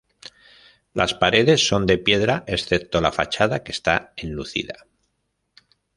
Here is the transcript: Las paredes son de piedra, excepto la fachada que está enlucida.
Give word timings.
Las 0.95 1.13
paredes 1.13 1.67
son 1.67 1.85
de 1.85 1.99
piedra, 1.99 2.43
excepto 2.47 3.01
la 3.01 3.11
fachada 3.11 3.61
que 3.61 3.71
está 3.71 4.13
enlucida. 4.17 4.87